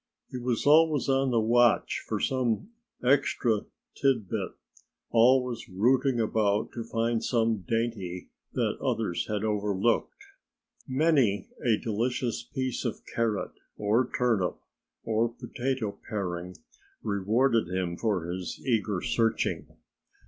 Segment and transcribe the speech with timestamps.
[0.31, 2.69] He was always on the watch for some
[3.03, 4.53] extra tidbit
[5.11, 10.23] always rooting about to find some dainty that others had overlooked.
[10.87, 14.57] Many a delicious piece of carrot, or turnip,
[15.03, 16.55] or potato paring
[17.03, 19.67] rewarded him for his eager searching.